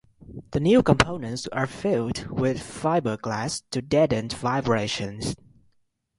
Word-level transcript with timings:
The 0.49 0.59
new 0.59 0.81
components 0.81 1.47
are 1.49 1.67
filled 1.67 2.25
with 2.25 2.57
fiberglass 2.57 3.61
to 3.69 3.83
deaden 3.83 4.29
vibrations. 4.29 5.35